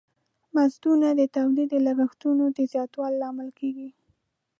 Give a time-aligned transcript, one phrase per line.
[0.55, 3.89] مزدونه د تولید د لګښتونو د زیاتوالی لامل کیږی.